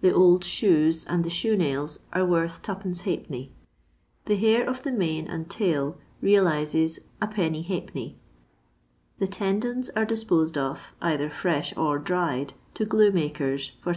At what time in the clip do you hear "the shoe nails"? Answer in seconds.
1.22-1.98